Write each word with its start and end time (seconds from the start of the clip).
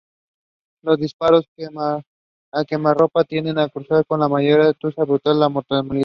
Los 0.81 0.97
disparos 0.97 1.45
a 2.51 2.65
quemarropa 2.65 3.23
tienden 3.23 3.59
a 3.59 3.69
cursar 3.69 4.03
con 4.07 4.19
una 4.19 4.27
mayor 4.27 4.73
tasa 4.81 5.03
bruta 5.03 5.29
de 5.31 5.47
mortalidad. 5.47 5.99